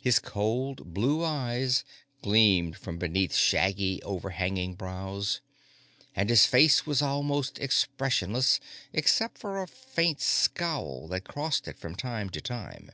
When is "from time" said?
11.80-12.30